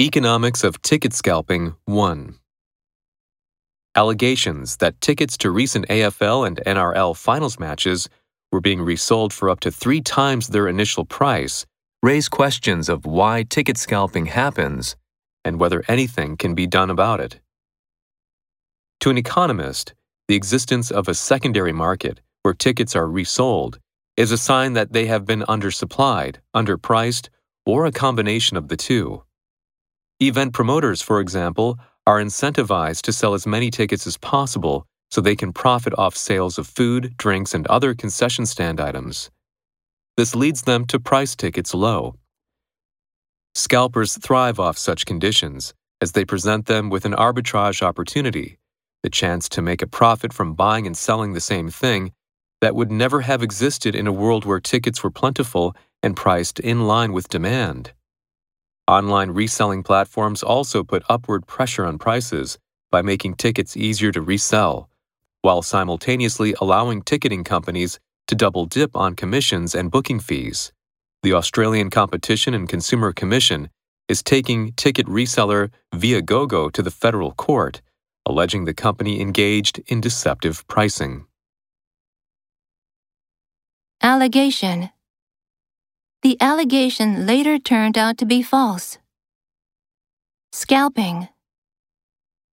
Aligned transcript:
Economics 0.00 0.62
of 0.62 0.80
Ticket 0.80 1.12
Scalping 1.12 1.74
1. 1.86 2.36
Allegations 3.96 4.76
that 4.76 5.00
tickets 5.00 5.36
to 5.38 5.50
recent 5.50 5.88
AFL 5.88 6.46
and 6.46 6.60
NRL 6.64 7.16
finals 7.16 7.58
matches 7.58 8.08
were 8.52 8.60
being 8.60 8.80
resold 8.80 9.32
for 9.32 9.50
up 9.50 9.58
to 9.58 9.72
three 9.72 10.00
times 10.00 10.46
their 10.46 10.68
initial 10.68 11.04
price 11.04 11.66
raise 12.00 12.28
questions 12.28 12.88
of 12.88 13.06
why 13.06 13.42
ticket 13.42 13.76
scalping 13.76 14.26
happens 14.26 14.94
and 15.44 15.58
whether 15.58 15.82
anything 15.88 16.36
can 16.36 16.54
be 16.54 16.68
done 16.68 16.90
about 16.90 17.18
it. 17.18 17.40
To 19.00 19.10
an 19.10 19.18
economist, 19.18 19.94
the 20.28 20.36
existence 20.36 20.92
of 20.92 21.08
a 21.08 21.14
secondary 21.14 21.72
market 21.72 22.20
where 22.42 22.54
tickets 22.54 22.94
are 22.94 23.08
resold 23.08 23.80
is 24.16 24.30
a 24.30 24.38
sign 24.38 24.74
that 24.74 24.92
they 24.92 25.06
have 25.06 25.24
been 25.24 25.42
undersupplied, 25.48 26.36
underpriced, 26.54 27.30
or 27.66 27.84
a 27.84 27.90
combination 27.90 28.56
of 28.56 28.68
the 28.68 28.76
two. 28.76 29.24
Event 30.20 30.52
promoters, 30.52 31.00
for 31.00 31.20
example, 31.20 31.78
are 32.04 32.18
incentivized 32.20 33.02
to 33.02 33.12
sell 33.12 33.34
as 33.34 33.46
many 33.46 33.70
tickets 33.70 34.04
as 34.04 34.16
possible 34.16 34.84
so 35.12 35.20
they 35.20 35.36
can 35.36 35.52
profit 35.52 35.94
off 35.96 36.16
sales 36.16 36.58
of 36.58 36.66
food, 36.66 37.16
drinks, 37.16 37.54
and 37.54 37.66
other 37.68 37.94
concession 37.94 38.44
stand 38.44 38.80
items. 38.80 39.30
This 40.16 40.34
leads 40.34 40.62
them 40.62 40.86
to 40.86 40.98
price 40.98 41.36
tickets 41.36 41.72
low. 41.72 42.16
Scalpers 43.54 44.18
thrive 44.18 44.58
off 44.58 44.76
such 44.76 45.06
conditions 45.06 45.72
as 46.00 46.12
they 46.12 46.24
present 46.24 46.66
them 46.66 46.90
with 46.90 47.04
an 47.04 47.14
arbitrage 47.14 47.80
opportunity, 47.80 48.58
the 49.04 49.10
chance 49.10 49.48
to 49.50 49.62
make 49.62 49.82
a 49.82 49.86
profit 49.86 50.32
from 50.32 50.54
buying 50.54 50.84
and 50.84 50.96
selling 50.96 51.32
the 51.32 51.40
same 51.40 51.70
thing 51.70 52.12
that 52.60 52.74
would 52.74 52.90
never 52.90 53.20
have 53.20 53.40
existed 53.40 53.94
in 53.94 54.08
a 54.08 54.12
world 54.12 54.44
where 54.44 54.58
tickets 54.58 55.04
were 55.04 55.12
plentiful 55.12 55.76
and 56.02 56.16
priced 56.16 56.58
in 56.58 56.88
line 56.88 57.12
with 57.12 57.28
demand. 57.28 57.92
Online 58.88 59.30
reselling 59.32 59.82
platforms 59.82 60.42
also 60.42 60.82
put 60.82 61.02
upward 61.10 61.46
pressure 61.46 61.84
on 61.84 61.98
prices 61.98 62.58
by 62.90 63.02
making 63.02 63.34
tickets 63.34 63.76
easier 63.76 64.10
to 64.10 64.22
resell, 64.22 64.88
while 65.42 65.60
simultaneously 65.60 66.54
allowing 66.58 67.02
ticketing 67.02 67.44
companies 67.44 68.00
to 68.28 68.34
double 68.34 68.64
dip 68.64 68.96
on 68.96 69.14
commissions 69.14 69.74
and 69.74 69.90
booking 69.90 70.18
fees. 70.18 70.72
The 71.22 71.34
Australian 71.34 71.90
Competition 71.90 72.54
and 72.54 72.66
Consumer 72.66 73.12
Commission 73.12 73.68
is 74.08 74.22
taking 74.22 74.72
ticket 74.72 75.04
reseller 75.06 75.70
Viagogo 75.94 76.72
to 76.72 76.80
the 76.80 76.90
federal 76.90 77.32
court, 77.32 77.82
alleging 78.24 78.64
the 78.64 78.72
company 78.72 79.20
engaged 79.20 79.82
in 79.88 80.00
deceptive 80.00 80.66
pricing. 80.66 81.26
Allegation 84.00 84.88
the 86.22 86.36
allegation 86.40 87.26
later 87.26 87.58
turned 87.58 87.96
out 87.96 88.18
to 88.18 88.26
be 88.26 88.42
false. 88.42 88.98
Scalping. 90.52 91.28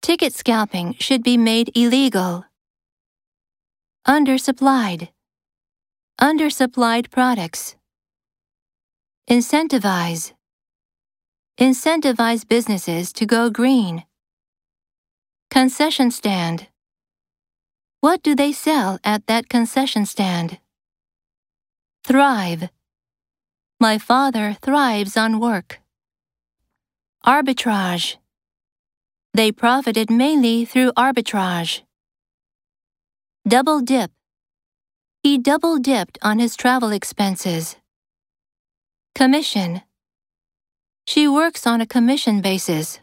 Ticket 0.00 0.34
scalping 0.34 0.94
should 0.98 1.22
be 1.22 1.36
made 1.36 1.70
illegal. 1.76 2.44
Undersupplied. 4.06 5.10
Undersupplied 6.20 7.10
products. 7.10 7.76
Incentivize. 9.30 10.32
Incentivize 11.60 12.48
businesses 12.48 13.12
to 13.12 13.26
go 13.26 13.48
green. 13.50 14.04
Concession 15.50 16.10
stand. 16.10 16.66
What 18.00 18.24
do 18.24 18.34
they 18.34 18.50
sell 18.50 18.98
at 19.04 19.28
that 19.28 19.48
concession 19.48 20.06
stand? 20.06 20.58
Thrive. 22.04 22.68
My 23.82 23.98
father 23.98 24.56
thrives 24.62 25.16
on 25.16 25.40
work. 25.40 25.80
Arbitrage. 27.26 28.16
They 29.34 29.50
profited 29.50 30.08
mainly 30.08 30.64
through 30.64 30.92
arbitrage. 30.92 31.82
Double 33.44 33.80
dip. 33.80 34.12
He 35.24 35.36
double 35.36 35.80
dipped 35.80 36.16
on 36.22 36.38
his 36.38 36.54
travel 36.54 36.92
expenses. 36.92 37.74
Commission. 39.16 39.82
She 41.04 41.26
works 41.26 41.66
on 41.66 41.80
a 41.80 41.92
commission 41.94 42.40
basis. 42.40 43.00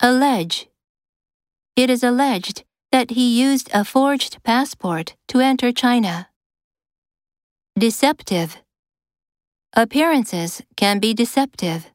Allege. 0.00 0.68
It 1.76 1.90
is 1.90 2.02
alleged 2.02 2.64
that 2.92 3.10
he 3.10 3.38
used 3.38 3.68
a 3.74 3.84
forged 3.84 4.42
passport 4.42 5.16
to 5.26 5.40
enter 5.40 5.70
China. 5.70 6.30
Deceptive. 7.78 8.56
Appearances 9.78 10.60
can 10.74 10.98
be 10.98 11.14
deceptive. 11.14 11.86